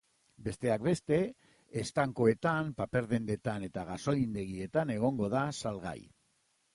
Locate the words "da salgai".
5.35-5.95